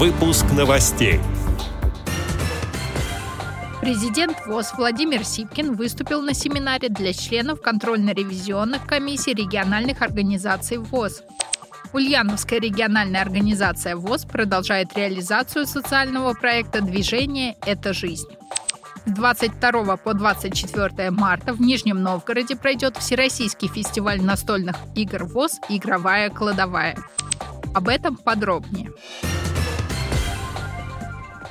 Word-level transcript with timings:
Выпуск 0.00 0.46
новостей. 0.56 1.20
Президент 3.82 4.34
ВОЗ 4.46 4.72
Владимир 4.78 5.26
Сипкин 5.26 5.74
выступил 5.74 6.22
на 6.22 6.32
семинаре 6.32 6.88
для 6.88 7.12
членов 7.12 7.60
контрольно-ревизионных 7.60 8.86
комиссий 8.86 9.34
региональных 9.34 10.00
организаций 10.00 10.78
ВОЗ. 10.78 11.22
Ульяновская 11.92 12.60
региональная 12.60 13.20
организация 13.20 13.94
ВОЗ 13.94 14.24
продолжает 14.24 14.96
реализацию 14.96 15.66
социального 15.66 16.32
проекта 16.32 16.80
«Движение– 16.80 17.58
это 17.66 17.92
жизнь». 17.92 18.28
С 19.04 19.10
22 19.12 19.98
по 19.98 20.14
24 20.14 21.10
марта 21.10 21.52
в 21.52 21.60
Нижнем 21.60 22.02
Новгороде 22.02 22.56
пройдет 22.56 22.96
Всероссийский 22.96 23.68
фестиваль 23.68 24.22
настольных 24.22 24.76
игр 24.94 25.24
ВОЗ 25.24 25.60
«Игровая 25.68 26.30
кладовая». 26.30 26.96
Об 27.74 27.86
этом 27.86 28.16
подробнее. 28.16 28.90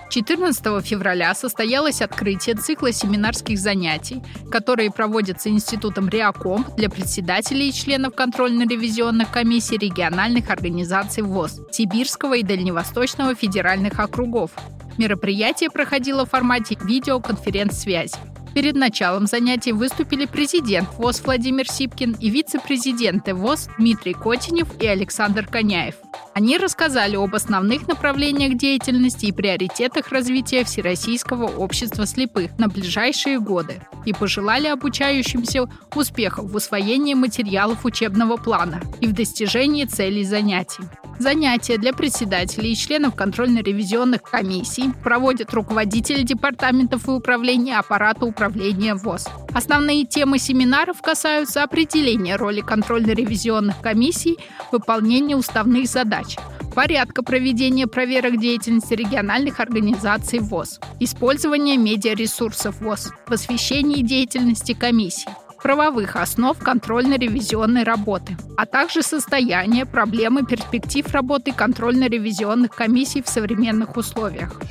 14 0.10 0.86
февраля 0.86 1.36
состоялось 1.36 2.02
открытие 2.02 2.56
цикла 2.56 2.92
семинарских 2.92 3.60
занятий, 3.60 4.24
которые 4.50 4.92
проводятся 4.92 5.50
Институтом 5.50 6.10
Реаком 6.10 6.66
для 6.76 6.90
председателей 6.90 7.70
и 7.70 7.74
членов 7.74 8.16
контрольно-ревизионных 8.16 9.32
комиссий 9.32 9.78
региональных 9.78 10.50
организаций 10.50 11.22
ВОЗ 11.22 11.62
Сибирского 11.72 12.38
и 12.38 12.44
Дальневосточного 12.44 13.36
федеральных 13.36 14.00
округов. 14.00 14.52
Мероприятие 14.98 15.70
проходило 15.70 16.26
в 16.26 16.30
формате 16.30 16.76
видеоконференц-связи. 16.84 18.16
Перед 18.60 18.76
началом 18.76 19.26
занятий 19.26 19.72
выступили 19.72 20.26
президент 20.26 20.90
ВОЗ 20.98 21.22
Владимир 21.22 21.66
Сипкин 21.66 22.18
и 22.20 22.30
вице-президенты 22.30 23.34
ВОЗ 23.34 23.70
Дмитрий 23.78 24.12
Котенев 24.12 24.68
и 24.82 24.86
Александр 24.86 25.48
Коняев– 25.48 25.96
они 26.40 26.58
рассказали 26.58 27.18
об 27.18 27.36
основных 27.36 27.88
направлениях 27.90 28.56
деятельности 28.56 29.26
и 29.26 29.34
приоритетах 29.34 30.10
развития 30.10 30.64
Всероссийского 30.64 31.46
общества 31.46 32.06
слепых 32.06 32.58
на 32.58 32.70
ближайшие 32.70 33.42
годы 33.42 33.82
и 34.06 34.14
пожелали 34.14 34.68
обучающимся 34.68 35.66
успехов 35.96 36.52
в 36.52 36.56
усвоении 36.56 37.14
материалов 37.14 37.86
учебного 37.86 38.38
плана 38.38 38.82
и 39.02 39.08
в 39.08 39.14
достижении 39.14 39.86
целей 39.86 40.24
занятий. 40.24 40.84
Занятия 41.20 41.78
для 41.78 41.92
председателей 41.92 42.72
и 42.72 42.76
членов 42.78 43.14
контрольно-ревизионных 43.14 44.22
комиссий 44.22 44.94
проводят 45.04 45.54
руководители 45.54 46.22
департаментов 46.22 47.10
и 47.10 47.12
управления 47.12 47.78
аппарата 47.78 48.26
управления 48.26 48.96
ВОЗ. 48.96 49.28
Основные 49.54 50.06
темы 50.06 50.40
семинаров 50.40 51.02
касаются 51.02 51.64
определения 51.64 52.38
роли 52.38 52.62
контрольно-ревизионных 52.62 53.82
комиссий 53.82 54.38
в 54.70 54.74
выполнении 54.74 55.34
уставных 55.34 55.88
задач, 55.88 56.38
порядка 56.80 57.24
проведения 57.24 57.88
проверок 57.88 58.40
деятельности 58.40 58.94
региональных 58.94 59.60
организаций 59.60 60.40
ВОЗ, 60.40 60.80
использования 61.02 61.76
медиаресурсов 61.76 62.80
ВОЗ 62.80 63.12
в 63.28 63.34
освещении 63.34 64.02
деятельности 64.02 64.74
комиссий, 64.74 65.28
правовых 65.62 66.16
основ 66.16 66.58
контрольно-ревизионной 66.58 67.84
работы, 67.84 68.38
а 68.56 68.66
также 68.66 69.02
состояние, 69.02 69.86
проблемы, 69.86 70.46
перспектив 70.46 71.06
работы 71.12 71.52
контрольно-ревизионных 71.52 72.74
комиссий 72.74 73.22
в 73.22 73.28
современных 73.28 73.98
условиях. 73.98 74.62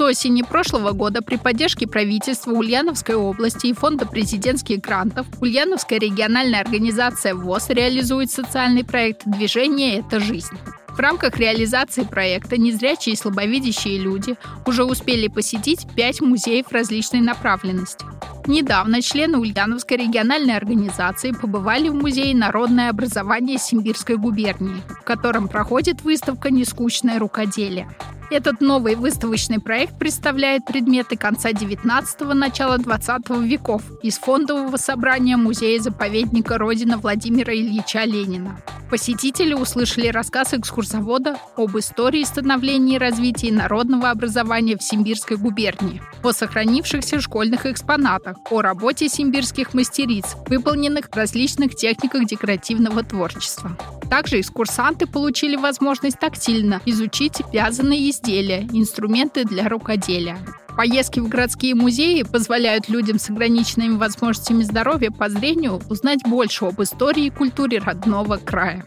С 0.00 0.02
осени 0.02 0.40
прошлого 0.40 0.92
года 0.92 1.20
при 1.20 1.36
поддержке 1.36 1.86
правительства 1.86 2.52
Ульяновской 2.52 3.16
области 3.16 3.66
и 3.66 3.74
Фонда 3.74 4.06
президентских 4.06 4.80
грантов 4.80 5.26
Ульяновская 5.42 5.98
региональная 5.98 6.62
организация 6.62 7.34
ВОЗ 7.34 7.68
реализует 7.68 8.30
социальный 8.30 8.82
проект 8.82 9.24
«Движение– 9.26 9.98
это 10.00 10.18
жизнь». 10.18 10.56
В 10.88 10.98
рамках 10.98 11.36
реализации 11.36 12.04
проекта 12.04 12.56
незрячие 12.56 13.12
и 13.12 13.16
слабовидящие 13.16 13.98
люди 13.98 14.36
уже 14.64 14.84
успели 14.84 15.28
посетить 15.28 15.86
пять 15.94 16.22
музеев 16.22 16.72
различной 16.72 17.20
направленности. 17.20 18.06
Недавно 18.46 19.02
члены 19.02 19.36
Ульяновской 19.36 19.98
региональной 19.98 20.56
организации 20.56 21.32
побывали 21.32 21.90
в 21.90 21.94
Музее 21.94 22.34
народное 22.34 22.88
образование 22.88 23.58
Симбирской 23.58 24.16
губернии, 24.16 24.80
в 24.88 25.04
котором 25.04 25.46
проходит 25.46 26.00
выставка 26.00 26.50
«Нескучное 26.50 27.18
рукоделие». 27.18 27.86
Этот 28.30 28.60
новый 28.60 28.94
выставочный 28.94 29.58
проект 29.58 29.98
представляет 29.98 30.64
предметы 30.64 31.16
конца 31.16 31.50
19-го, 31.50 32.32
начала 32.32 32.78
20 32.78 33.28
веков 33.42 33.82
из 34.04 34.18
фондового 34.18 34.76
собрания 34.76 35.36
музея-заповедника 35.36 36.56
Родина 36.56 36.96
Владимира 36.96 37.52
Ильича 37.52 38.04
Ленина. 38.04 38.60
Посетители 38.90 39.54
услышали 39.54 40.08
рассказ 40.08 40.52
экскурсовода 40.52 41.36
об 41.56 41.78
истории 41.78 42.24
становления 42.24 42.96
и 42.96 42.98
развития 42.98 43.52
народного 43.52 44.10
образования 44.10 44.76
в 44.76 44.82
Симбирской 44.82 45.36
губернии, 45.36 46.02
о 46.24 46.32
сохранившихся 46.32 47.20
школьных 47.20 47.66
экспонатах, 47.66 48.38
о 48.50 48.62
работе 48.62 49.08
симбирских 49.08 49.74
мастериц, 49.74 50.34
выполненных 50.48 51.06
в 51.08 51.14
различных 51.14 51.76
техниках 51.76 52.26
декоративного 52.26 53.04
творчества. 53.04 53.76
Также 54.10 54.40
экскурсанты 54.40 55.06
получили 55.06 55.54
возможность 55.54 56.18
тактильно 56.18 56.80
изучить 56.84 57.42
вязаные 57.52 58.10
изделия, 58.10 58.62
инструменты 58.72 59.44
для 59.44 59.68
рукоделия. 59.68 60.36
Поездки 60.76 61.20
в 61.20 61.28
городские 61.28 61.74
музеи 61.74 62.22
позволяют 62.22 62.88
людям 62.88 63.18
с 63.18 63.28
ограниченными 63.30 63.96
возможностями 63.96 64.62
здоровья 64.62 65.10
по 65.10 65.28
зрению 65.28 65.80
узнать 65.88 66.20
больше 66.24 66.66
об 66.66 66.80
истории 66.82 67.26
и 67.26 67.30
культуре 67.30 67.78
родного 67.78 68.36
края. 68.36 68.84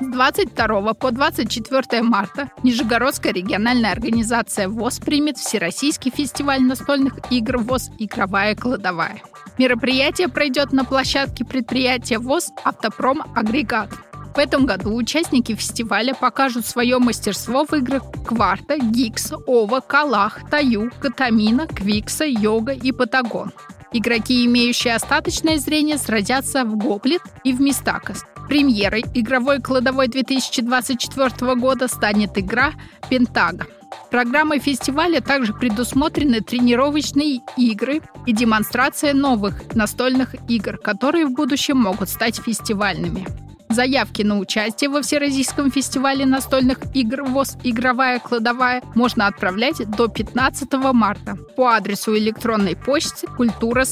С 0.00 0.06
22 0.06 0.94
по 0.94 1.10
24 1.12 2.02
марта 2.02 2.50
Нижегородская 2.62 3.32
региональная 3.32 3.92
организация 3.92 4.68
ВОЗ 4.68 4.98
примет 4.98 5.38
Всероссийский 5.38 6.10
фестиваль 6.10 6.62
настольных 6.62 7.14
игр 7.30 7.58
ВОЗ 7.58 7.90
«Игровая 7.98 8.54
кладовая». 8.54 9.22
Мероприятие 9.56 10.28
пройдет 10.28 10.72
на 10.72 10.84
площадке 10.84 11.44
предприятия 11.44 12.18
ВОЗ 12.18 12.50
«Автопром 12.64 13.22
Агрегат». 13.34 13.88
В 14.34 14.38
этом 14.38 14.66
году 14.66 14.92
участники 14.96 15.54
фестиваля 15.54 16.12
покажут 16.12 16.66
свое 16.66 16.98
мастерство 16.98 17.64
в 17.64 17.72
играх 17.74 18.02
Кварта, 18.26 18.78
Гикс, 18.78 19.32
Ова, 19.46 19.78
Калах, 19.78 20.50
Таю, 20.50 20.90
Катамина, 20.98 21.68
Квикса, 21.68 22.24
Йога 22.24 22.72
и 22.72 22.90
Патагон. 22.90 23.52
Игроки, 23.92 24.44
имеющие 24.44 24.96
остаточное 24.96 25.58
зрение, 25.58 25.98
сразятся 25.98 26.64
в 26.64 26.76
Гоблет 26.76 27.22
и 27.44 27.52
в 27.52 27.60
Мистакос. 27.60 28.24
Премьерой 28.48 29.04
игровой 29.14 29.62
кладовой 29.62 30.08
2024 30.08 31.54
года 31.54 31.86
станет 31.86 32.36
игра 32.36 32.72
«Пентага». 33.08 33.68
Программой 34.10 34.58
фестиваля 34.58 35.20
также 35.20 35.54
предусмотрены 35.54 36.40
тренировочные 36.40 37.40
игры 37.56 38.02
и 38.26 38.32
демонстрация 38.32 39.14
новых 39.14 39.74
настольных 39.76 40.34
игр, 40.48 40.76
которые 40.76 41.26
в 41.26 41.32
будущем 41.32 41.76
могут 41.76 42.08
стать 42.08 42.40
фестивальными. 42.40 43.43
Заявки 43.68 44.22
на 44.22 44.38
участие 44.38 44.90
во 44.90 45.02
Всероссийском 45.02 45.70
фестивале 45.70 46.26
настольных 46.26 46.78
игр 46.94 47.24
ВОЗ 47.24 47.56
«Игровая 47.64 48.20
кладовая» 48.20 48.82
можно 48.94 49.26
отправлять 49.26 49.78
до 49.90 50.08
15 50.08 50.72
марта 50.92 51.36
по 51.56 51.68
адресу 51.74 52.16
электронной 52.16 52.76
почты 52.76 53.26
культура. 53.26 53.84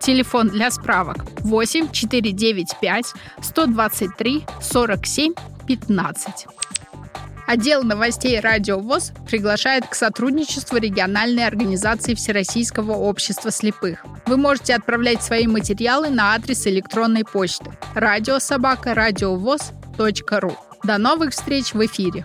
Телефон 0.00 0.48
для 0.48 0.70
справок 0.70 1.24
8 1.40 1.92
495 1.92 3.14
123 3.40 4.44
47 4.60 5.34
15. 5.66 6.46
Отдел 7.46 7.82
новостей 7.82 8.38
«Радио 8.40 8.78
ВОЗ» 8.78 9.12
приглашает 9.28 9.86
к 9.86 9.94
сотрудничеству 9.94 10.78
региональной 10.78 11.46
организации 11.46 12.14
Всероссийского 12.14 12.92
общества 12.92 13.50
слепых. 13.50 14.04
Вы 14.26 14.36
можете 14.36 14.74
отправлять 14.74 15.22
свои 15.22 15.46
материалы 15.46 16.08
на 16.08 16.34
адрес 16.34 16.66
электронной 16.66 17.24
почты 17.24 17.70
радиособака 17.94 18.94
радиовоз.ру. 18.94 20.56
До 20.84 20.98
новых 20.98 21.32
встреч 21.32 21.74
в 21.74 21.84
эфире! 21.84 22.24